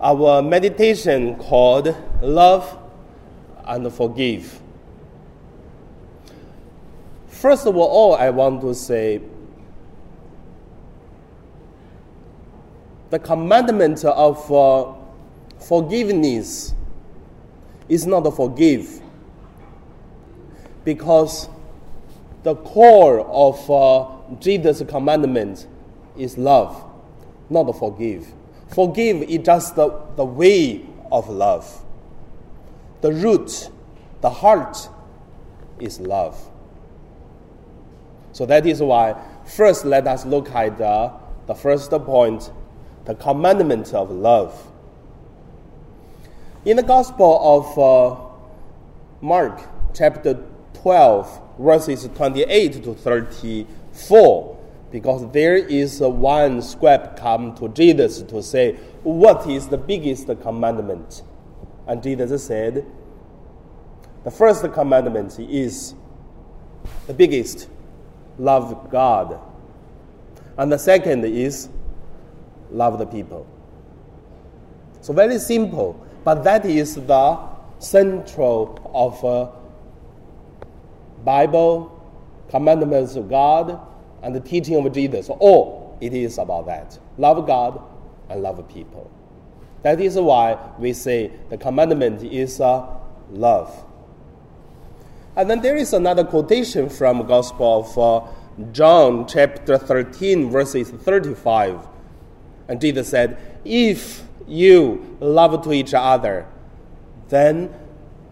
our 0.00 0.42
meditation 0.42 1.36
called 1.36 1.96
Love 2.20 2.78
and 3.64 3.92
Forgive. 3.92 4.60
First 7.28 7.66
of 7.66 7.76
all, 7.76 8.14
I 8.14 8.30
want 8.30 8.60
to 8.62 8.74
say 8.74 9.20
the 13.10 13.18
commandment 13.18 14.04
of 14.04 14.52
uh, 14.52 14.92
forgiveness 15.58 16.74
is 17.88 18.06
not 18.06 18.24
to 18.24 18.30
forgive 18.30 19.00
because 20.84 21.48
the 22.42 22.54
core 22.56 23.20
of 23.20 23.70
uh, 23.70 24.36
Jesus' 24.40 24.82
commandment 24.88 25.66
is 26.16 26.38
love, 26.38 26.84
not 27.50 27.64
to 27.64 27.72
forgive. 27.72 28.26
Forgive 28.68 29.22
is 29.22 29.38
just 29.44 29.76
the, 29.76 30.00
the 30.16 30.24
way 30.24 30.84
of 31.10 31.28
love. 31.28 31.84
The 33.00 33.12
root, 33.12 33.70
the 34.20 34.30
heart 34.30 34.88
is 35.78 36.00
love. 36.00 36.50
So 38.32 38.44
that 38.46 38.66
is 38.66 38.82
why, 38.82 39.16
first, 39.44 39.84
let 39.84 40.06
us 40.06 40.26
look 40.26 40.50
at 40.50 40.80
uh, 40.80 41.12
the 41.46 41.54
first 41.54 41.90
point 41.90 42.50
the 43.06 43.14
commandment 43.14 43.94
of 43.94 44.10
love. 44.10 44.72
In 46.64 46.76
the 46.76 46.82
Gospel 46.82 47.40
of 47.40 47.78
uh, 47.78 48.20
Mark, 49.20 49.62
chapter 49.94 50.42
12, 50.74 51.40
verses 51.58 52.08
28 52.14 52.82
to 52.84 52.94
34, 52.94 54.58
because 54.90 55.30
there 55.32 55.56
is 55.56 56.00
one 56.00 56.62
scribe 56.62 57.16
come 57.16 57.54
to 57.56 57.68
Jesus 57.68 58.22
to 58.22 58.42
say, 58.42 58.74
What 59.02 59.46
is 59.48 59.68
the 59.68 59.78
biggest 59.78 60.26
commandment? 60.42 61.22
And 61.86 62.02
Jesus 62.02 62.44
said, 62.44 62.86
The 64.24 64.30
first 64.30 64.64
commandment 64.72 65.38
is 65.38 65.94
the 67.06 67.14
biggest 67.14 67.68
love 68.38 68.90
God. 68.90 69.40
And 70.58 70.72
the 70.72 70.78
second 70.78 71.24
is 71.24 71.68
love 72.70 72.98
the 72.98 73.06
people. 73.06 73.46
So, 75.00 75.12
very 75.12 75.38
simple, 75.38 76.04
but 76.24 76.42
that 76.44 76.64
is 76.64 76.94
the 76.96 77.38
central 77.78 78.90
of 78.92 79.24
uh, 79.24 79.50
Bible, 81.24 81.92
commandments 82.48 83.16
of 83.16 83.28
God, 83.28 83.80
and 84.26 84.34
the 84.34 84.40
teaching 84.40 84.74
of 84.84 84.92
Jesus. 84.92 85.28
All 85.30 85.96
it 86.00 86.12
is 86.12 86.38
about 86.38 86.66
that. 86.66 86.98
Love 87.16 87.46
God 87.46 87.80
and 88.28 88.42
love 88.42 88.68
people. 88.68 89.08
That 89.82 90.00
is 90.00 90.16
why 90.16 90.58
we 90.80 90.94
say 90.94 91.30
the 91.48 91.56
commandment 91.56 92.24
is 92.24 92.60
uh, 92.60 92.88
love. 93.30 93.84
And 95.36 95.48
then 95.48 95.60
there 95.60 95.76
is 95.76 95.92
another 95.92 96.24
quotation 96.24 96.88
from 96.88 97.24
Gospel 97.24 97.86
of 97.86 97.98
uh, 97.98 98.72
John 98.72 99.28
chapter 99.28 99.78
13 99.78 100.50
verses 100.50 100.90
35. 100.90 101.86
And 102.66 102.80
Jesus 102.80 103.08
said, 103.08 103.38
If 103.64 104.24
you 104.48 105.16
love 105.20 105.62
to 105.62 105.72
each 105.72 105.94
other, 105.94 106.48
then 107.28 107.72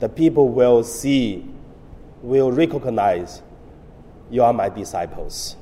the 0.00 0.08
people 0.08 0.48
will 0.48 0.82
see, 0.82 1.46
will 2.20 2.50
recognize 2.50 3.42
you 4.28 4.42
are 4.42 4.52
my 4.52 4.68
disciples. 4.68 5.56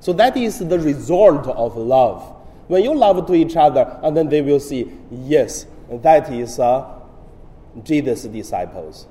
So 0.00 0.12
that 0.14 0.36
is 0.36 0.58
the 0.58 0.78
result 0.78 1.46
of 1.46 1.76
love. 1.76 2.36
When 2.68 2.82
you 2.82 2.94
love 2.94 3.26
to 3.26 3.34
each 3.34 3.56
other, 3.56 3.98
and 4.02 4.16
then 4.16 4.28
they 4.28 4.40
will 4.40 4.60
see, 4.60 4.90
yes, 5.10 5.66
that 5.90 6.32
is 6.32 6.58
uh, 6.58 7.00
Jesus' 7.82 8.24
disciples. 8.24 9.06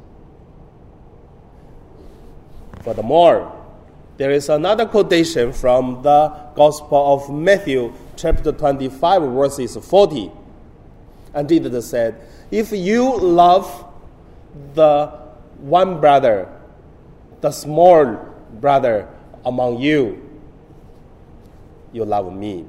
Furthermore, 2.81 3.55
there 4.17 4.31
is 4.31 4.49
another 4.49 4.85
quotation 4.85 5.53
from 5.53 6.01
the 6.01 6.29
Gospel 6.55 7.13
of 7.13 7.33
Matthew, 7.33 7.93
chapter 8.15 8.51
25, 8.51 9.21
verses 9.31 9.77
40. 9.77 10.31
And 11.33 11.47
Jesus 11.47 11.89
said, 11.89 12.19
If 12.49 12.71
you 12.71 13.17
love 13.17 13.85
the 14.73 15.07
one 15.59 15.99
brother, 15.99 16.49
the 17.41 17.51
small 17.51 18.17
brother 18.59 19.07
among 19.45 19.79
you, 19.79 20.28
you 21.91 22.05
love 22.05 22.33
me. 22.33 22.65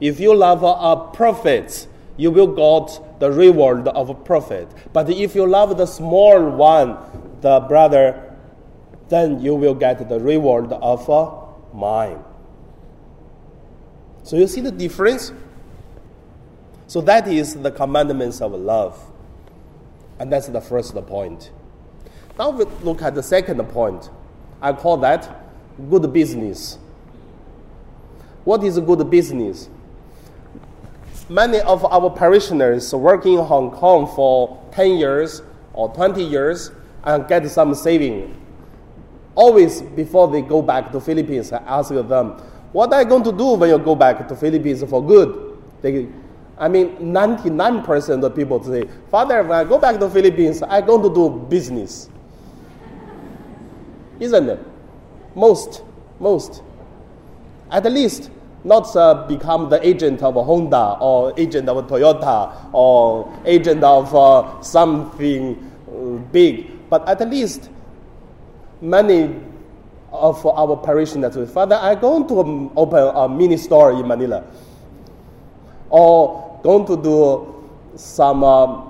If 0.00 0.18
you 0.18 0.34
love 0.34 0.62
a 0.62 1.12
prophet, 1.14 1.86
you 2.16 2.30
will 2.30 2.46
get 2.46 3.20
the 3.20 3.30
reward 3.30 3.88
of 3.88 4.08
a 4.08 4.14
prophet. 4.14 4.68
But 4.92 5.10
if 5.10 5.34
you 5.34 5.46
love 5.46 5.76
the 5.76 5.86
small 5.86 6.50
one, 6.50 6.96
the 7.40 7.60
brother, 7.60 8.36
then 9.08 9.40
you 9.40 9.54
will 9.54 9.74
get 9.74 10.08
the 10.08 10.18
reward 10.18 10.72
of 10.72 11.08
uh, 11.10 11.30
mine. 11.74 12.22
So 14.22 14.36
you 14.36 14.46
see 14.46 14.60
the 14.60 14.70
difference? 14.70 15.32
So 16.86 17.00
that 17.02 17.28
is 17.28 17.54
the 17.54 17.70
commandments 17.70 18.40
of 18.40 18.52
love. 18.52 18.98
And 20.18 20.32
that's 20.32 20.48
the 20.48 20.60
first 20.60 20.94
point. 21.06 21.50
Now 22.38 22.50
we 22.50 22.64
look 22.82 23.02
at 23.02 23.14
the 23.14 23.22
second 23.22 23.62
point. 23.68 24.10
I 24.62 24.72
call 24.72 24.96
that 24.98 25.44
good 25.88 26.12
business. 26.12 26.78
What 28.50 28.64
is 28.64 28.80
good 28.80 29.08
business? 29.08 29.68
Many 31.28 31.60
of 31.60 31.84
our 31.84 32.10
parishioners 32.10 32.92
working 32.92 33.34
in 33.34 33.44
Hong 33.44 33.70
Kong 33.70 34.12
for 34.12 34.60
10 34.72 34.96
years 34.98 35.40
or 35.72 35.94
20 35.94 36.20
years 36.20 36.72
and 37.04 37.28
get 37.28 37.48
some 37.48 37.76
saving 37.76 38.34
always 39.36 39.82
before 39.82 40.26
they 40.26 40.42
go 40.42 40.62
back 40.62 40.90
to 40.90 41.00
Philippines, 41.00 41.52
I 41.52 41.58
ask 41.58 41.90
them, 41.90 42.30
what 42.72 42.92
are 42.92 43.02
you 43.02 43.08
going 43.08 43.22
to 43.22 43.30
do 43.30 43.52
when 43.54 43.70
you 43.70 43.78
go 43.78 43.94
back 43.94 44.26
to 44.26 44.34
Philippines 44.34 44.82
for 44.82 45.00
good? 45.00 45.56
They, 45.80 46.08
I 46.58 46.66
mean, 46.66 46.96
99% 46.98 48.24
of 48.24 48.34
people 48.34 48.60
say, 48.64 48.82
Father, 49.12 49.44
when 49.44 49.52
I 49.52 49.62
go 49.62 49.78
back 49.78 50.00
to 50.00 50.10
Philippines, 50.10 50.60
I'm 50.68 50.84
going 50.86 51.04
to 51.04 51.14
do 51.14 51.46
business. 51.48 52.10
Isn't 54.18 54.48
it? 54.48 54.58
Most, 55.36 55.84
most. 56.18 56.64
At 57.70 57.84
least, 57.84 58.28
not 58.64 58.94
uh, 58.96 59.26
become 59.26 59.68
the 59.70 59.84
agent 59.86 60.22
of 60.22 60.34
Honda 60.34 60.98
or 61.00 61.32
agent 61.36 61.68
of 61.68 61.86
Toyota 61.86 62.72
or 62.74 63.32
agent 63.44 63.82
of 63.82 64.14
uh, 64.14 64.60
something 64.60 65.56
uh, 65.88 66.18
big, 66.32 66.88
but 66.90 67.08
at 67.08 67.28
least 67.28 67.70
many 68.80 69.34
of 70.12 70.44
our 70.46 70.76
parishioners 70.76 71.34
say, 71.34 71.46
Father, 71.46 71.76
I'm 71.76 72.00
going 72.00 72.26
to 72.28 72.72
open 72.76 72.98
a 73.14 73.28
mini 73.28 73.56
store 73.56 73.92
in 73.92 74.06
Manila. 74.06 74.44
Or 75.88 76.60
going 76.62 76.86
to 76.86 76.96
do 76.96 77.64
some, 77.96 78.44
uh, 78.44 78.82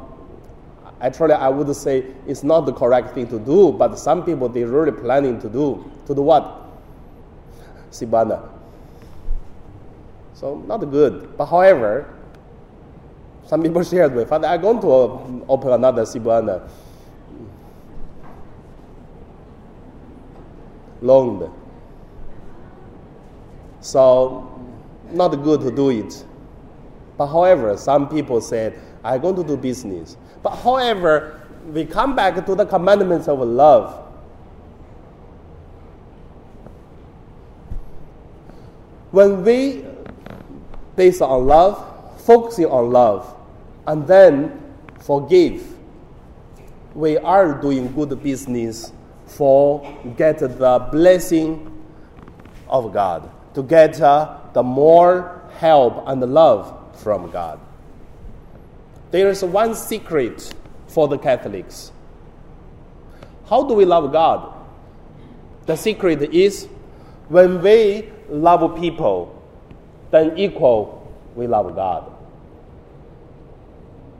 actually, 1.00 1.34
I 1.34 1.48
would 1.48 1.74
say 1.76 2.04
it's 2.26 2.42
not 2.42 2.62
the 2.66 2.72
correct 2.72 3.14
thing 3.14 3.26
to 3.28 3.38
do, 3.38 3.72
but 3.72 3.98
some 3.98 4.24
people, 4.24 4.48
they're 4.48 4.66
really 4.66 4.92
planning 4.92 5.40
to 5.40 5.48
do. 5.48 5.90
To 6.06 6.14
do 6.14 6.22
what? 6.22 6.68
Cebuana. 7.90 8.49
So, 10.40 10.56
not 10.66 10.78
good. 10.90 11.36
But 11.36 11.46
however, 11.46 12.08
some 13.46 13.62
people 13.62 13.84
shared 13.84 14.14
with, 14.14 14.30
Father, 14.30 14.48
I'm 14.48 14.62
going 14.62 14.80
to 14.80 15.44
open 15.46 15.70
another 15.72 16.02
Cebuana. 16.04 16.66
loaned. 21.02 21.50
So, 23.80 24.50
not 25.10 25.28
good 25.42 25.60
to 25.60 25.70
do 25.70 25.90
it. 25.90 26.24
But 27.18 27.26
however, 27.26 27.76
some 27.76 28.08
people 28.08 28.40
said, 28.40 28.80
I'm 29.04 29.20
going 29.20 29.36
to 29.36 29.44
do 29.44 29.58
business. 29.58 30.16
But 30.42 30.56
however, 30.56 31.40
we 31.66 31.84
come 31.84 32.16
back 32.16 32.46
to 32.46 32.54
the 32.54 32.64
commandments 32.64 33.28
of 33.28 33.40
love. 33.40 34.06
When 39.10 39.44
we 39.44 39.84
base 41.00 41.22
on 41.22 41.46
love, 41.46 42.20
focusing 42.26 42.66
on 42.66 42.90
love, 42.90 43.34
and 43.86 44.06
then 44.06 44.52
forgive, 44.98 45.66
we 46.94 47.16
are 47.16 47.58
doing 47.58 47.90
good 47.94 48.22
business 48.22 48.92
for 49.24 49.80
get 50.18 50.40
the 50.40 50.88
blessing 50.92 51.72
of 52.68 52.92
God, 52.92 53.30
to 53.54 53.62
get 53.62 53.98
uh, 54.02 54.36
the 54.52 54.62
more 54.62 55.40
help 55.56 56.04
and 56.06 56.20
love 56.20 56.76
from 56.98 57.30
God. 57.30 57.58
There 59.10 59.30
is 59.30 59.42
one 59.42 59.74
secret 59.74 60.52
for 60.86 61.08
the 61.08 61.16
Catholics. 61.16 61.92
How 63.48 63.66
do 63.66 63.72
we 63.72 63.86
love 63.86 64.12
God? 64.12 64.52
The 65.64 65.76
secret 65.76 66.34
is 66.34 66.68
when 67.30 67.62
we 67.62 68.10
love 68.28 68.78
people, 68.78 69.39
then 70.10 70.36
equal 70.38 71.12
we 71.34 71.46
love 71.46 71.74
God. 71.74 72.12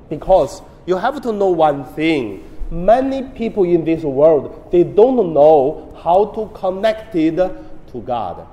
Because 0.08 0.62
you 0.86 0.96
have 0.96 1.20
to 1.22 1.32
know 1.32 1.48
one 1.48 1.84
thing. 1.84 2.44
Many 2.70 3.22
people 3.22 3.64
in 3.64 3.84
this 3.84 4.02
world, 4.02 4.70
they 4.70 4.84
don't 4.84 5.32
know 5.32 5.96
how 6.02 6.26
to 6.26 6.50
connect 6.54 7.14
it 7.16 7.36
to 7.36 8.00
God. 8.04 8.46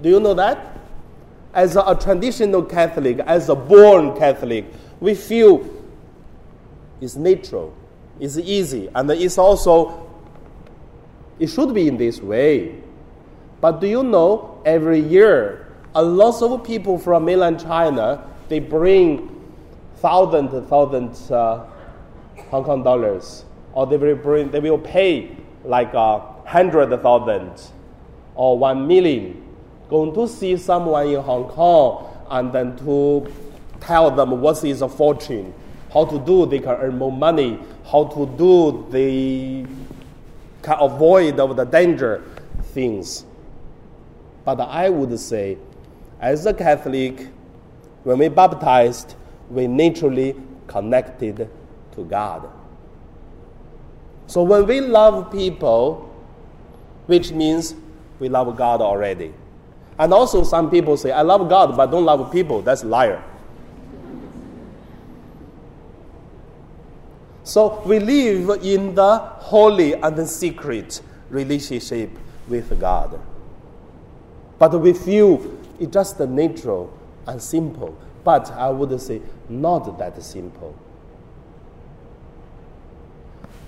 Do 0.00 0.08
you 0.08 0.20
know 0.20 0.34
that? 0.34 0.78
As 1.52 1.76
a 1.76 1.96
traditional 2.00 2.62
Catholic, 2.62 3.18
as 3.20 3.48
a 3.48 3.56
born 3.56 4.16
Catholic, 4.16 4.66
we 5.00 5.14
feel 5.14 5.68
it's 7.00 7.16
natural, 7.16 7.74
it's 8.20 8.38
easy, 8.38 8.88
and 8.94 9.10
it's 9.10 9.38
also, 9.38 10.08
it 11.38 11.48
should 11.48 11.74
be 11.74 11.88
in 11.88 11.96
this 11.96 12.20
way. 12.20 12.76
But 13.60 13.80
do 13.80 13.88
you 13.88 14.02
know, 14.02 14.62
every 14.64 15.00
year, 15.00 15.66
a 15.94 16.02
lot 16.02 16.40
of 16.42 16.64
people 16.64 16.98
from 16.98 17.24
mainland 17.24 17.60
China, 17.60 18.28
they 18.48 18.60
bring 18.60 19.28
thousand, 19.96 20.48
thousand 20.68 21.32
uh, 21.32 21.64
Hong 22.50 22.64
Kong 22.64 22.82
dollars, 22.82 23.44
or 23.72 23.86
they 23.86 23.96
will 23.96 24.16
bring, 24.16 24.50
they 24.50 24.60
will 24.60 24.78
pay 24.78 25.36
like 25.64 25.92
a 25.94 26.20
hundred 26.46 26.90
thousand 27.02 27.60
or 28.34 28.58
one 28.58 28.86
million, 28.86 29.42
going 29.88 30.14
to 30.14 30.28
see 30.28 30.56
someone 30.56 31.08
in 31.08 31.20
Hong 31.20 31.48
Kong 31.48 32.06
and 32.30 32.52
then 32.52 32.76
to 32.78 33.30
tell 33.80 34.10
them 34.10 34.40
what 34.40 34.62
is 34.64 34.82
a 34.82 34.88
fortune, 34.88 35.52
how 35.92 36.04
to 36.04 36.18
do 36.20 36.46
they 36.46 36.60
can 36.60 36.70
earn 36.70 36.98
more 36.98 37.12
money, 37.12 37.58
how 37.90 38.04
to 38.04 38.26
do 38.38 38.86
they 38.90 39.66
can 40.62 40.76
avoid 40.78 41.40
of 41.40 41.56
the 41.56 41.64
danger 41.64 42.22
things. 42.72 43.24
But 44.44 44.60
I 44.60 44.88
would 44.88 45.18
say, 45.18 45.58
as 46.20 46.44
a 46.44 46.52
Catholic, 46.52 47.28
when 48.04 48.18
we 48.18 48.28
baptized, 48.28 49.14
we 49.48 49.66
naturally 49.66 50.36
connected 50.66 51.48
to 51.92 52.04
God. 52.04 52.48
So 54.26 54.42
when 54.42 54.66
we 54.66 54.80
love 54.80 55.32
people, 55.32 56.14
which 57.06 57.32
means 57.32 57.74
we 58.20 58.28
love 58.28 58.54
God 58.56 58.80
already. 58.80 59.32
And 59.98 60.14
also 60.14 60.44
some 60.44 60.70
people 60.70 60.96
say, 60.96 61.10
I 61.10 61.22
love 61.22 61.48
God 61.48 61.76
but 61.76 61.86
don't 61.86 62.04
love 62.04 62.30
people. 62.30 62.62
That's 62.62 62.84
liar. 62.84 63.22
So 67.42 67.82
we 67.84 67.98
live 67.98 68.62
in 68.62 68.94
the 68.94 69.18
holy 69.18 69.94
and 69.94 70.14
the 70.14 70.26
secret 70.26 71.00
relationship 71.30 72.10
with 72.46 72.78
God. 72.78 73.18
But 74.58 74.78
we 74.80 74.92
feel 74.92 75.59
it's 75.80 75.92
just 75.92 76.20
natural 76.20 76.92
and 77.26 77.42
simple. 77.42 77.96
But 78.22 78.50
I 78.52 78.68
would 78.70 79.00
say 79.00 79.20
not 79.48 79.98
that 79.98 80.22
simple. 80.22 80.76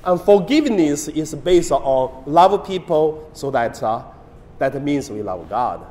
And 0.04 0.20
forgiveness 0.20 1.08
is 1.08 1.34
based 1.34 1.72
on 1.72 2.24
love 2.26 2.66
people 2.66 3.30
so 3.32 3.50
that 3.52 3.82
uh, 3.82 4.02
that 4.58 4.80
means 4.82 5.10
we 5.10 5.22
love 5.22 5.48
God. 5.48 5.86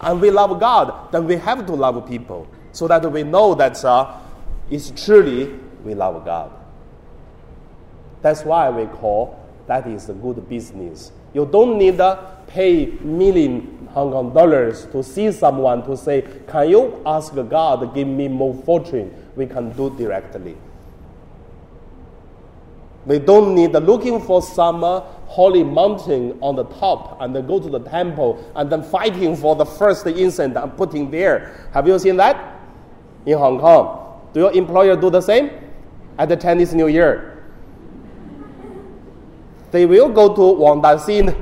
And 0.00 0.20
we 0.20 0.30
love 0.30 0.58
God, 0.60 1.12
then 1.12 1.26
we 1.26 1.36
have 1.36 1.66
to 1.66 1.72
love 1.72 2.06
people 2.08 2.46
so 2.72 2.86
that 2.88 3.10
we 3.10 3.22
know 3.22 3.54
that 3.54 3.82
uh, 3.84 4.14
it's 4.70 4.90
truly 5.04 5.54
we 5.84 5.94
love 5.94 6.24
God. 6.24 6.52
That's 8.22 8.42
why 8.44 8.70
we 8.70 8.86
call 8.86 9.42
that 9.66 9.86
is 9.86 10.08
a 10.08 10.12
good 10.12 10.48
business. 10.48 11.10
You 11.34 11.46
don't 11.46 11.78
need 11.78 11.98
to 11.98 12.36
pay 12.46 12.86
million 13.00 13.88
Hong 13.92 14.12
Kong 14.12 14.34
dollars 14.34 14.86
to 14.92 15.02
see 15.02 15.32
someone 15.32 15.82
to 15.86 15.96
say, 15.96 16.22
Can 16.48 16.68
you 16.68 17.02
ask 17.06 17.34
God 17.34 17.80
to 17.80 17.86
give 17.86 18.06
me 18.06 18.28
more 18.28 18.54
fortune? 18.64 19.10
We 19.36 19.46
can 19.46 19.70
do 19.72 19.88
directly. 19.96 20.56
We 23.06 23.20
don't 23.20 23.54
need 23.54 23.72
looking 23.72 24.20
for 24.20 24.42
some 24.42 24.82
uh, 24.82 25.00
holy 25.26 25.62
mountain 25.62 26.36
on 26.42 26.56
the 26.56 26.64
top 26.64 27.18
and 27.20 27.34
then 27.34 27.46
go 27.46 27.60
to 27.60 27.70
the 27.70 27.78
temple 27.78 28.44
and 28.56 28.70
then 28.70 28.82
fighting 28.82 29.36
for 29.36 29.54
the 29.54 29.64
first 29.64 30.06
incense 30.06 30.56
and 30.56 30.76
putting 30.76 31.10
there. 31.10 31.68
Have 31.72 31.86
you 31.86 31.98
seen 31.98 32.16
that 32.16 32.60
in 33.24 33.38
Hong 33.38 33.60
Kong? 33.60 34.20
Do 34.34 34.40
your 34.40 34.52
employer 34.52 34.96
do 34.96 35.08
the 35.08 35.20
same 35.20 35.50
at 36.18 36.28
the 36.28 36.36
Chinese 36.36 36.74
New 36.74 36.88
Year? 36.88 37.35
They 39.76 39.84
will 39.84 40.08
go 40.08 40.34
to 40.34 40.58
Wang 40.58 40.80
Xin. 40.80 41.36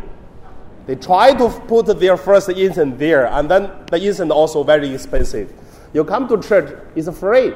They 0.89 0.97
try 0.97 1.33
to 1.35 1.49
put 1.69 1.87
their 2.01 2.17
first 2.17 2.49
incense 2.49 2.99
there, 2.99 3.29
and 3.29 3.49
then 3.49 3.71
the 3.89 4.05
incense 4.05 4.33
also 4.33 4.65
very 4.65 4.93
expensive. 4.93 5.53
You 5.93 6.03
come 6.05 6.27
to 6.27 6.43
church, 6.43 6.77
it's 6.97 7.09
free, 7.17 7.53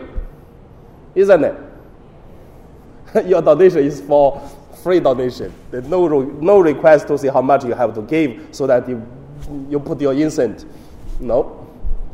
isn't 1.16 1.42
it? 1.42 1.56
your 3.26 3.42
donation 3.42 3.80
is 3.80 4.00
for 4.00 4.40
free 4.84 5.00
donation. 5.00 5.52
There's 5.72 5.88
no, 5.88 6.06
no 6.06 6.60
request 6.60 7.08
to 7.08 7.18
see 7.18 7.26
how 7.26 7.42
much 7.42 7.64
you 7.64 7.74
have 7.74 7.92
to 7.96 8.02
give 8.02 8.46
so 8.52 8.68
that 8.68 8.88
you, 8.88 9.04
you 9.68 9.80
put 9.80 10.00
your 10.00 10.14
incense. 10.14 10.64
No. 11.18 11.66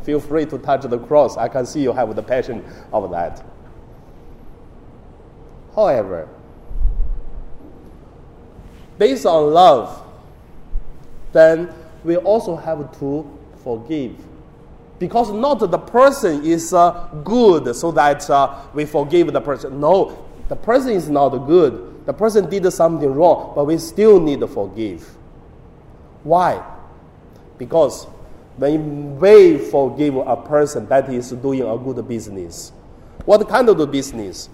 Feel 0.05 0.21
free 0.21 0.47
to 0.47 0.57
touch 0.57 0.85
the 0.85 0.99
cross. 0.99 1.37
I 1.37 1.49
can 1.49 1.67
see 1.67 1.83
you 1.83 1.93
have 1.93 2.17
the 2.17 2.23
passion 2.23 2.65
of 2.95 3.11
that. 3.11 3.45
However, 5.75 6.31
based 8.99 9.27
on 9.27 9.53
love, 9.53 10.03
then 11.33 11.73
we 12.05 12.17
also 12.17 12.57
have 12.57 12.99
to 13.01 13.39
forgive. 13.63 14.17
Because 14.99 15.33
not 15.33 15.57
the 15.57 15.79
person 15.79 16.45
is 16.45 16.73
uh, 16.73 17.09
good 17.25 17.75
so 17.75 17.91
that 17.93 18.29
uh, 18.31 18.61
we 18.73 18.85
forgive 18.85 19.33
the 19.33 19.41
person. 19.41 19.81
No, 19.81 20.25
the 20.49 20.57
person 20.57 20.91
is 20.91 21.09
not 21.11 21.31
good. 21.31 22.07
The 22.07 22.13
person 22.13 22.49
did 22.49 22.71
something 22.73 23.13
wrong, 23.13 23.53
but 23.55 23.65
we 23.65 23.79
still 23.79 24.21
need 24.21 24.41
to 24.41 24.47
forgive. 24.47 25.03
Why? 26.23 26.63
Because 27.59 28.05
when 28.57 29.19
we 29.19 29.59
forgive 29.59 30.17
a 30.17 30.37
person 30.37 30.87
that 30.87 31.13
is 31.13 31.31
doing 31.33 31.63
a 31.63 31.77
good 31.77 32.07
business, 32.07 32.73
what 33.25 33.47
kind 33.49 33.69
of 33.69 33.91
business? 33.91 34.49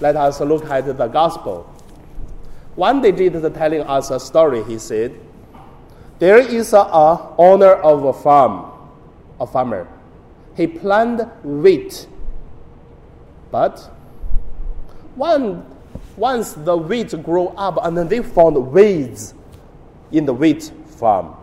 Let 0.00 0.16
us 0.16 0.40
look 0.40 0.64
at 0.70 0.86
the 0.96 1.06
gospel. 1.08 1.72
One 2.78 3.02
day 3.02 3.10
Jesus 3.10 3.42
telling 3.56 3.80
us 3.80 4.12
a 4.12 4.20
story. 4.20 4.62
He 4.62 4.78
said, 4.78 5.18
"There 6.20 6.38
is 6.38 6.72
a, 6.72 6.78
a 6.78 7.34
owner 7.36 7.74
of 7.74 8.04
a 8.04 8.12
farm, 8.12 8.70
a 9.40 9.48
farmer. 9.48 9.88
He 10.54 10.68
planted 10.68 11.26
wheat, 11.42 12.06
but 13.50 13.80
one, 15.16 15.66
once 16.16 16.52
the 16.52 16.76
wheat 16.76 17.20
grow 17.24 17.48
up 17.58 17.80
and 17.82 17.98
then 17.98 18.06
they 18.06 18.22
found 18.22 18.70
weeds 18.70 19.34
in 20.12 20.24
the 20.24 20.32
wheat 20.32 20.70
farm, 20.86 21.34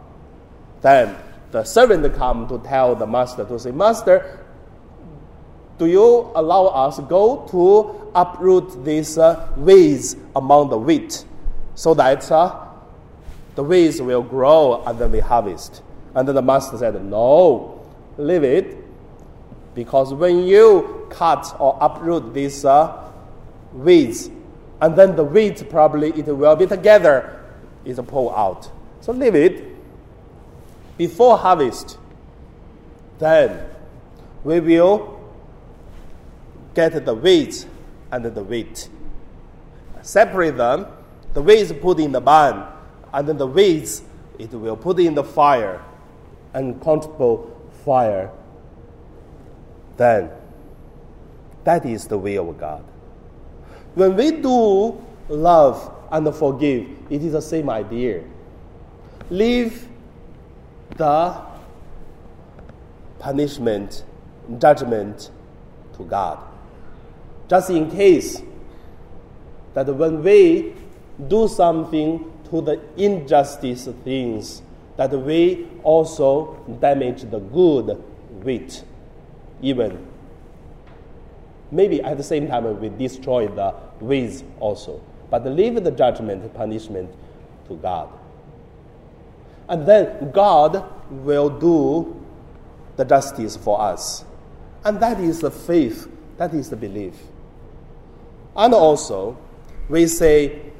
then 0.81 1.17
the 1.51 1.65
servant 1.65 2.15
come 2.15 2.47
to 2.47 2.59
tell 2.59 2.95
the 2.95 3.05
master 3.05 3.43
to 3.43 3.59
say, 3.59 3.71
Master, 3.71 4.39
do 5.77 5.85
you 5.85 6.31
allow 6.33 6.67
us 6.67 6.97
go 7.09 7.45
to 7.51 8.05
uproot 8.15 8.85
these 8.85 9.17
uh, 9.17 9.49
weeds 9.57 10.15
among 10.35 10.69
the 10.69 10.77
wheat 10.77 11.25
so 11.75 11.93
that 11.93 12.31
uh, 12.31 12.67
the 13.55 13.63
weeds 13.63 14.01
will 14.01 14.23
grow 14.23 14.83
and 14.85 14.97
then 14.97 15.11
we 15.11 15.19
harvest? 15.19 15.81
And 16.15 16.27
then 16.27 16.35
the 16.35 16.41
master 16.41 16.77
said, 16.77 17.03
No, 17.03 17.85
leave 18.17 18.43
it. 18.43 18.77
Because 19.75 20.13
when 20.13 20.43
you 20.43 21.07
cut 21.09 21.55
or 21.59 21.77
uproot 21.81 22.33
these 22.33 22.63
uh, 22.63 23.11
weeds, 23.73 24.29
and 24.81 24.95
then 24.95 25.15
the 25.15 25.23
weeds 25.23 25.63
probably 25.63 26.09
it 26.09 26.27
will 26.27 26.55
be 26.55 26.65
together, 26.65 27.43
is 27.83 27.99
pulled 28.07 28.33
out. 28.33 28.69
So 29.01 29.11
leave 29.11 29.35
it 29.35 29.75
before 30.97 31.37
harvest. 31.37 31.97
Then 33.19 33.65
we 34.43 34.59
will 34.59 35.19
get 36.73 37.05
the 37.05 37.13
weeds 37.13 37.65
and 38.11 38.25
the 38.25 38.43
wheat. 38.43 38.89
Separate 40.01 40.57
them. 40.57 40.87
The 41.35 41.41
weeds 41.41 41.73
put 41.73 41.99
in 41.99 42.13
the 42.13 42.21
barn, 42.21 42.65
and 43.13 43.27
then 43.27 43.37
the 43.37 43.45
weeds 43.45 44.01
it 44.39 44.51
will 44.51 44.77
put 44.77 44.99
in 44.99 45.15
the 45.15 45.23
fire, 45.23 45.83
uncountable 46.53 47.53
fire. 47.83 48.31
Then 49.97 50.29
that 51.65 51.85
is 51.85 52.07
the 52.07 52.17
will 52.17 52.49
of 52.49 52.57
God. 52.57 52.85
When 53.95 54.15
we 54.15 54.31
do 54.31 54.97
love 55.27 55.93
and 56.09 56.33
forgive, 56.33 56.87
it 57.09 57.21
is 57.21 57.33
the 57.33 57.41
same 57.41 57.69
idea. 57.69 58.23
Leave 59.29 59.89
the 60.95 61.41
punishment, 63.19 64.05
judgment 64.57 65.31
to 65.97 66.03
God. 66.03 66.39
Just 67.49 67.69
in 67.71 67.91
case 67.91 68.41
that 69.73 69.87
when 69.87 70.23
we 70.23 70.74
do 71.27 71.47
something 71.47 72.31
to 72.49 72.61
the 72.61 72.79
injustice 72.97 73.87
things, 74.03 74.61
that 74.97 75.11
we 75.11 75.67
also 75.83 76.55
damage 76.79 77.23
the 77.29 77.39
good 77.39 78.01
wait, 78.43 78.83
even 79.61 80.07
maybe 81.71 82.01
at 82.01 82.17
the 82.17 82.23
same 82.23 82.47
time 82.47 82.79
we 82.79 82.89
destroy 82.89 83.47
the 83.47 83.73
ways 83.99 84.43
also, 84.59 85.01
but 85.29 85.45
leave 85.45 85.83
the 85.83 85.91
judgment, 85.91 86.53
punishment 86.53 87.09
to 87.67 87.75
God. 87.77 88.09
And 89.67 89.85
then 89.87 90.31
God 90.31 90.85
will 91.09 91.49
do 91.49 92.23
the 92.95 93.03
justice 93.03 93.57
for 93.57 93.81
us. 93.81 94.23
And 94.83 94.99
that 94.99 95.19
is 95.19 95.41
the 95.41 95.51
faith, 95.51 96.07
that 96.37 96.53
is 96.53 96.69
the 96.69 96.75
belief. 96.75 97.15
And 98.55 98.73
also, 98.73 99.37
we 99.89 100.07
say, 100.07 100.71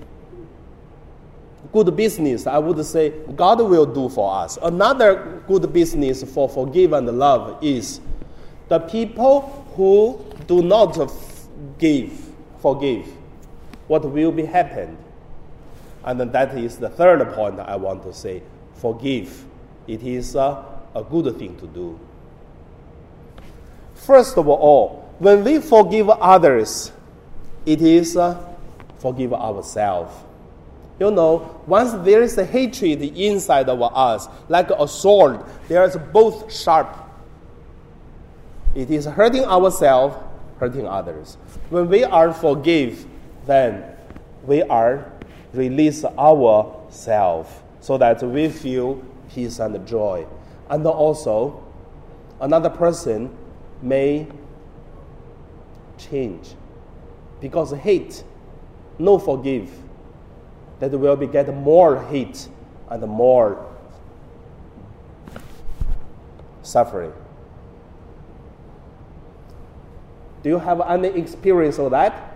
good 1.75 1.94
business, 1.94 2.48
I 2.48 2.58
would 2.58 2.86
say 2.86 3.10
God 3.36 3.60
will 3.60 3.86
do 3.86 4.08
for 4.08 4.34
us. 4.34 4.58
Another 4.63 5.44
good 5.46 5.74
business 5.74 6.24
for 6.24 6.48
forgive 6.48 6.94
and 6.94 7.05
love 7.05 7.62
is 7.62 8.00
the 8.70 8.79
people 8.79 9.41
who 9.75 10.24
do 10.48 10.62
not 10.62 10.98
give, 11.77 12.13
forgive, 12.62 13.05
what 13.88 14.10
will 14.10 14.32
be 14.32 14.46
happened. 14.46 14.98
And 16.05 16.22
that 16.22 16.58
is 16.58 16.77
the 16.77 16.89
third 16.89 17.29
point 17.34 17.60
I 17.60 17.75
want 17.75 18.03
to 18.03 18.13
say 18.13 18.41
forgive. 18.75 19.44
It 19.86 20.01
is 20.01 20.36
a, 20.36 20.63
a 20.96 21.03
good 21.03 21.38
thing 21.38 21.58
to 21.58 21.67
do. 21.67 22.00
First 23.96 24.38
of 24.38 24.48
all, 24.48 25.13
when 25.20 25.44
we 25.44 25.60
forgive 25.60 26.10
others, 26.10 26.94
it 27.65 27.82
is 27.82 28.15
uh, 28.15 28.41
forgive 29.00 29.34
ourselves. 29.34 30.25
You 31.00 31.12
know, 31.12 31.62
once 31.68 31.92
there 32.06 32.22
is 32.22 32.38
a 32.38 32.46
hatred 32.46 33.02
inside 33.02 33.68
of 33.68 33.82
us, 33.82 34.28
like 34.48 34.70
a 34.70 34.88
sword, 34.88 35.44
there 35.68 35.84
is 35.84 35.98
both 36.14 36.54
sharp. 36.54 36.96
It 38.74 38.90
is 38.90 39.06
hurting 39.06 39.44
ourselves, 39.44 40.16
hurting 40.60 40.88
others. 40.88 41.38
When 41.70 41.90
we 41.90 42.04
are 42.04 42.34
forgive, 42.34 43.06
then 43.46 43.84
we 44.46 44.62
are 44.64 45.12
release 45.54 46.04
ourselves 46.04 47.50
so 47.80 47.98
that 47.98 48.22
we 48.24 48.50
feel 48.50 49.02
peace 49.30 49.60
and 49.60 49.86
joy. 49.88 50.25
And 50.70 50.86
also, 50.86 51.64
another 52.40 52.70
person 52.70 53.36
may 53.82 54.28
change 55.98 56.56
because 57.42 57.72
hate, 57.72 58.24
no 58.98 59.20
forgive, 59.20 59.70
that 60.79 60.91
will 60.91 61.15
be 61.15 61.27
get 61.27 61.53
more 61.53 62.05
heat 62.10 62.48
and 62.89 63.01
more 63.08 63.65
suffering. 66.62 67.13
Do 70.44 70.50
you 70.50 70.60
have 70.60 70.82
any 70.82 71.08
experience 71.08 71.79
of 71.79 71.91
that? 71.91 72.36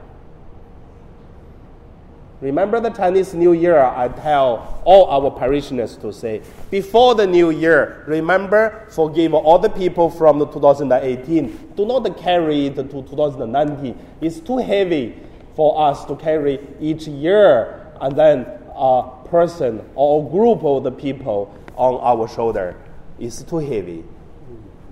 Remember 2.42 2.80
the 2.80 2.90
Chinese 2.90 3.34
New 3.34 3.52
Year, 3.52 3.80
I 3.80 4.08
tell 4.08 4.82
all 4.86 5.08
our 5.08 5.30
parishioners 5.30 5.98
to 5.98 6.14
say, 6.14 6.42
before 6.72 7.14
the 7.14 7.28
New 7.28 7.50
Year, 7.50 8.06
remember, 8.08 8.88
forgive 8.90 9.34
all 9.34 9.60
the 9.60 9.70
people 9.70 10.10
from 10.10 10.40
2018. 10.40 11.74
Do 11.76 11.86
not 11.86 12.18
carry 12.18 12.68
it 12.68 12.76
to 12.76 12.84
2019. 12.84 13.98
It's 14.22 14.40
too 14.40 14.58
heavy 14.58 15.18
for 15.56 15.90
us 15.90 16.06
to 16.06 16.16
carry 16.16 16.60
each 16.80 17.08
year 17.08 17.79
and 18.02 18.16
then 18.16 18.46
a 18.76 19.10
person 19.26 19.84
or 19.96 20.26
a 20.26 20.30
group 20.32 20.64
of 20.64 20.84
the 20.84 20.92
people 20.92 21.54
on 21.76 22.00
our 22.02 22.28
shoulder. 22.28 22.76
is 23.20 23.44
too 23.44 23.58
heavy. 23.58 24.04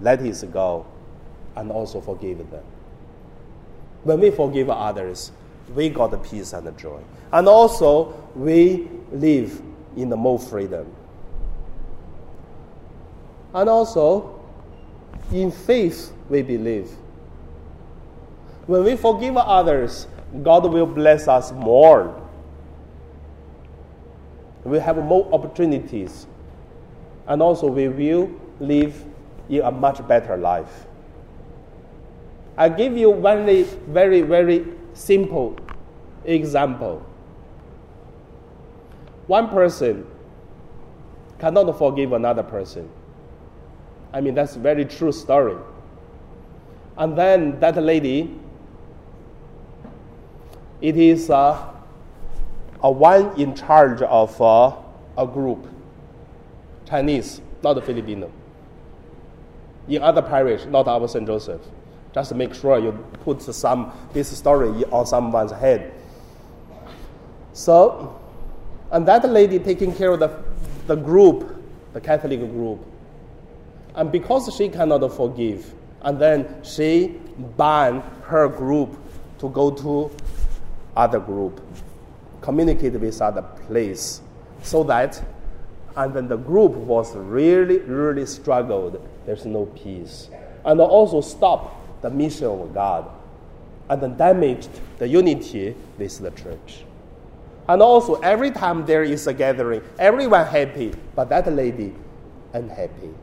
Let 0.01 0.21
it 0.21 0.51
go 0.51 0.85
and 1.55 1.71
also 1.71 2.01
forgive 2.01 2.37
them. 2.51 2.63
When 4.03 4.19
we 4.19 4.31
forgive 4.31 4.69
others, 4.69 5.31
we 5.73 5.89
got 5.89 6.11
the 6.11 6.17
peace 6.17 6.53
and 6.53 6.67
the 6.67 6.71
joy. 6.73 7.01
And 7.31 7.47
also, 7.47 8.13
we 8.35 8.87
live 9.11 9.61
in 9.95 10.09
the 10.09 10.15
more 10.15 10.39
freedom. 10.39 10.93
And 13.53 13.69
also, 13.69 14.39
in 15.31 15.51
faith, 15.51 16.13
we 16.29 16.41
believe. 16.41 16.89
When 18.67 18.83
we 18.83 18.95
forgive 18.95 19.35
others, 19.37 20.07
God 20.43 20.71
will 20.71 20.85
bless 20.85 21.27
us 21.27 21.51
more. 21.51 22.21
We 24.67 24.79
have 24.79 24.97
more 24.97 25.27
opportunities. 25.31 26.27
And 27.25 27.41
also, 27.41 27.67
we 27.67 27.87
will 27.87 28.29
live 28.59 29.05
in 29.47 29.61
a 29.61 29.71
much 29.71 30.05
better 30.07 30.35
life. 30.35 30.85
I 32.57 32.67
give 32.67 32.97
you 32.97 33.09
one 33.09 33.45
very, 33.87 34.21
very 34.21 34.65
simple 34.93 35.55
example. 36.25 37.05
One 39.27 39.47
person 39.49 40.05
cannot 41.39 41.77
forgive 41.77 42.11
another 42.11 42.43
person. 42.43 42.89
I 44.11 44.19
mean, 44.19 44.35
that's 44.35 44.57
a 44.57 44.59
very 44.59 44.83
true 44.83 45.13
story. 45.13 45.55
And 46.97 47.17
then 47.17 47.59
that 47.61 47.81
lady, 47.81 48.37
it 50.81 50.97
is 50.97 51.29
uh, 51.29 51.76
a 52.83 52.91
one 52.91 53.39
in 53.39 53.55
charge 53.55 54.01
of 54.01 54.39
uh, 54.41 54.75
a 55.17 55.25
group, 55.25 55.67
Chinese, 56.85 57.41
not 57.63 57.83
Filipino. 57.83 58.31
In 59.87 60.03
other 60.03 60.21
parish, 60.21 60.65
not 60.65 60.87
our 60.87 61.07
St. 61.07 61.25
Joseph. 61.25 61.61
Just 62.13 62.29
to 62.29 62.35
make 62.35 62.53
sure 62.53 62.79
you 62.79 62.91
put 63.23 63.41
some 63.41 63.91
this 64.13 64.35
story 64.35 64.83
on 64.85 65.05
someone's 65.05 65.51
head. 65.51 65.93
So, 67.53 68.19
and 68.91 69.07
that 69.07 69.27
lady 69.29 69.59
taking 69.59 69.93
care 69.93 70.11
of 70.11 70.19
the, 70.19 70.43
the 70.87 70.95
group, 70.95 71.61
the 71.93 72.01
Catholic 72.01 72.39
group. 72.39 72.79
And 73.95 74.11
because 74.11 74.53
she 74.55 74.69
cannot 74.69 75.11
forgive, 75.15 75.73
and 76.01 76.19
then 76.19 76.63
she 76.63 77.19
banned 77.57 78.03
her 78.23 78.47
group 78.47 78.97
to 79.39 79.49
go 79.49 79.71
to 79.71 80.11
other 80.95 81.19
group, 81.19 81.61
communicate 82.41 82.93
with 82.93 83.21
other 83.21 83.41
place, 83.41 84.21
so 84.63 84.83
that, 84.83 85.23
and 85.95 86.13
then 86.13 86.27
the 86.27 86.37
group 86.37 86.71
was 86.73 87.15
really, 87.15 87.79
really 87.79 88.25
struggled. 88.25 89.01
There's 89.25 89.45
no 89.45 89.65
peace, 89.65 90.29
and 90.65 90.79
also 90.79 91.21
stop 91.21 92.01
the 92.01 92.09
mission 92.09 92.47
of 92.47 92.73
God, 92.73 93.09
and 93.89 94.01
then 94.01 94.17
damaged 94.17 94.69
the 94.99 95.07
unity 95.07 95.75
with 95.97 96.19
the 96.19 96.31
church. 96.31 96.83
And 97.69 97.81
also, 97.81 98.15
every 98.21 98.51
time 98.51 98.85
there 98.85 99.03
is 99.03 99.27
a 99.27 99.33
gathering, 99.33 99.81
everyone 99.99 100.45
happy, 100.45 100.93
but 101.15 101.29
that 101.29 101.51
lady 101.51 101.93
unhappy. 102.53 103.13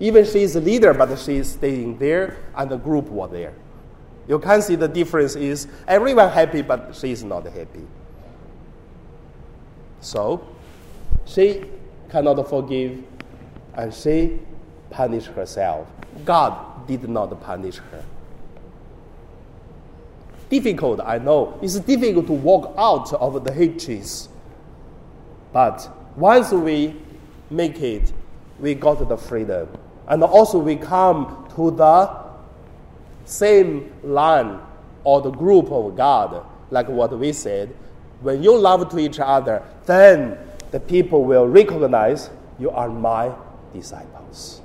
Even 0.00 0.24
she 0.24 0.42
is 0.42 0.56
a 0.56 0.60
leader, 0.60 0.92
but 0.92 1.16
she 1.18 1.36
is 1.36 1.52
staying 1.52 1.98
there, 1.98 2.36
and 2.56 2.70
the 2.70 2.76
group 2.76 3.06
was 3.06 3.30
there. 3.30 3.54
You 4.26 4.38
can 4.38 4.60
see 4.62 4.74
the 4.74 4.88
difference 4.88 5.36
is 5.36 5.68
everyone 5.86 6.30
happy, 6.30 6.62
but 6.62 6.96
she 6.96 7.12
is 7.12 7.22
not 7.22 7.44
happy. 7.44 7.86
So, 10.04 10.46
she 11.24 11.64
cannot 12.10 12.48
forgive, 12.48 13.02
and 13.74 13.92
she 13.92 14.38
punished 14.90 15.28
herself. 15.28 15.88
God 16.24 16.86
did 16.86 17.08
not 17.08 17.40
punish 17.40 17.78
her 17.78 18.04
difficult, 20.54 21.00
I 21.00 21.18
know. 21.18 21.58
It's 21.62 21.78
difficult 21.80 22.26
to 22.26 22.32
walk 22.32 22.74
out 22.78 23.12
of 23.12 23.42
the 23.44 23.52
hatreds. 23.52 24.28
But 25.52 25.88
once 26.16 26.52
we 26.52 26.94
make 27.50 27.80
it, 27.80 28.12
we 28.60 28.74
got 28.74 29.08
the 29.08 29.16
freedom. 29.16 29.68
And 30.06 30.22
also 30.22 30.58
we 30.58 30.76
come 30.76 31.48
to 31.56 31.70
the 31.70 32.24
same 33.24 33.92
line 34.04 34.60
or 35.02 35.22
the 35.22 35.30
group 35.30 35.70
of 35.72 35.96
God, 35.96 36.44
like 36.70 36.88
what 36.88 37.18
we 37.18 37.32
said. 37.32 37.74
When 38.24 38.42
you 38.42 38.56
love 38.56 38.88
to 38.88 38.98
each 38.98 39.20
other, 39.20 39.62
then 39.84 40.38
the 40.70 40.80
people 40.80 41.24
will 41.24 41.46
recognize 41.46 42.30
you 42.58 42.70
are 42.70 42.88
my 42.88 43.30
disciples. 43.74 44.62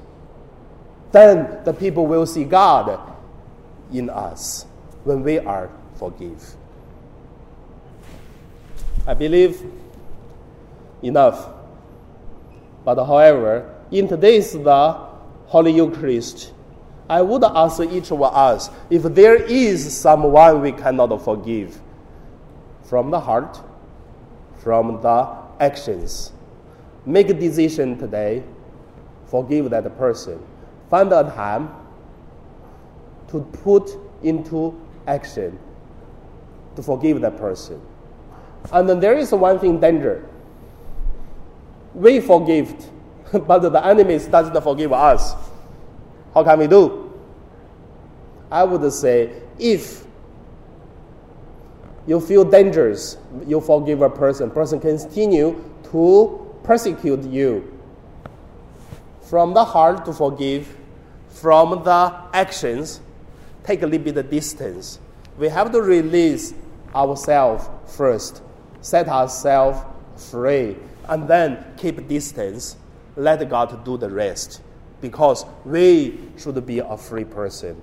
Then 1.12 1.60
the 1.66 1.74
people 1.74 2.08
will 2.08 2.26
see 2.26 2.46
God 2.46 2.98
in 3.92 4.10
us 4.10 4.66
when 5.04 5.24
we 5.24 5.40
are 5.40 5.70
forgive. 5.96 6.56
I 9.06 9.14
believe 9.14 9.62
enough. 11.04 11.50
But 12.86 13.04
however, 13.04 13.76
in 13.92 14.08
today's 14.08 14.54
the 14.54 14.92
Holy 15.48 15.74
Eucharist, 15.74 16.54
I 17.10 17.22
would 17.22 17.44
ask 17.44 17.82
each 17.82 18.10
of 18.14 18.22
us 18.22 18.70
if 18.90 19.04
there 19.04 19.36
is 19.36 19.98
someone 20.00 20.62
we 20.62 20.72
cannot 20.72 21.10
forgive 21.22 21.78
from 22.90 23.12
the 23.12 23.20
heart, 23.20 23.62
from 24.64 25.00
the 25.04 25.28
actions. 25.60 26.32
Make 27.06 27.30
a 27.30 27.34
decision 27.36 28.00
today, 28.00 28.44
forgive 29.28 29.70
that 29.70 29.96
person. 29.98 30.42
find 30.90 31.14
a 31.14 31.24
time 31.24 31.70
to 33.28 33.42
put 33.64 33.92
into 34.24 34.74
action 35.06 35.60
to 36.76 36.82
forgive 36.82 37.22
that 37.22 37.38
person. 37.38 37.80
And 38.72 38.90
then 38.90 39.00
there 39.00 39.16
is 39.18 39.32
one 39.32 39.60
thing 39.60 39.80
danger. 39.80 40.28
We 41.94 42.20
forgive, 42.22 42.74
but 43.32 43.60
the 43.60 43.86
enemy 43.86 44.18
doesn't 44.18 44.62
forgive 44.64 44.94
us. 44.94 45.36
How 46.34 46.44
can 46.44 46.58
we 46.58 46.66
do? 46.68 47.14
I 48.52 48.64
would 48.64 48.92
say 48.92 49.44
if 49.60 50.06
you 52.10 52.20
feel 52.20 52.44
dangerous, 52.44 53.18
you 53.46 53.62
forgive 53.62 54.02
a 54.02 54.10
person, 54.10 54.50
person 54.50 54.80
continue 54.80 55.64
to 55.92 56.56
persecute 56.64 57.24
you. 57.26 57.80
From 59.22 59.54
the 59.54 59.64
heart 59.64 60.06
to 60.06 60.14
forgive, 60.14 60.76
from 61.30 61.84
the 61.84 62.16
actions, 62.34 63.00
take 63.64 63.84
a 63.84 63.86
little 63.86 64.04
bit 64.04 64.18
of 64.18 64.28
distance. 64.28 64.98
We 65.38 65.50
have 65.50 65.72
to 65.72 65.84
release 65.84 66.56
ourselves 66.96 67.70
first, 67.86 68.42
set 68.82 69.08
ourselves 69.08 69.78
free, 70.32 70.78
and 71.08 71.28
then 71.28 71.64
keep 71.78 72.08
distance. 72.08 72.76
Let 73.18 73.48
God 73.48 73.86
do 73.86 73.98
the 73.98 74.10
rest, 74.10 74.64
because 75.00 75.46
we 75.64 76.18
should 76.40 76.66
be 76.66 76.80
a 76.80 76.98
free 76.98 77.26
person. 77.26 77.80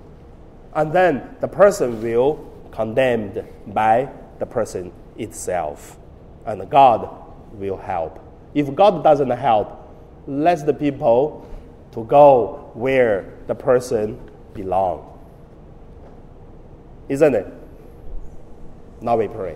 And 0.75 0.91
then 0.91 1.37
the 1.39 1.47
person 1.47 2.03
will 2.03 2.56
condemned 2.77 3.43
by 3.65 4.07
the 4.37 4.45
person 4.45 4.93
itself, 5.17 5.97
and 6.45 6.69
God 6.69 7.09
will 7.53 7.75
help. 7.75 8.19
If 8.53 8.75
God 8.75 9.03
doesn't 9.03 9.31
help, 9.31 9.67
let 10.27 10.63
the 10.63 10.75
people 10.75 11.43
to 11.93 12.03
go 12.03 12.69
where 12.75 13.33
the 13.47 13.55
person 13.55 14.19
belong. 14.53 15.11
Isn't 17.09 17.33
it? 17.33 17.47
Now 19.01 19.17
we 19.17 19.27
pray. 19.27 19.55